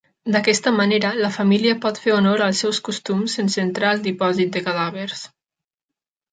[0.35, 4.67] D'aquesta manera, la família pot fer honor als seus costums sense entrar al dipòsit de
[4.71, 5.25] cadàvers.